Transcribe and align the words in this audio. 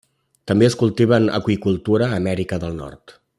També 0.51 0.65
es 0.67 0.77
cultiva 0.79 1.19
en 1.23 1.29
aqüicultura 1.41 2.09
a 2.09 2.19
Amèrica 2.23 2.61
del 2.65 2.79
Nord. 2.83 3.19